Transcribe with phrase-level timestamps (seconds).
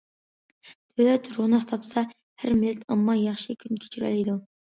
[1.01, 2.03] دۆلەت روناق تاپسا،
[2.45, 4.39] ھەر مىللەت ئامما ياخشى كۈن كەچۈرەلەيدۇ.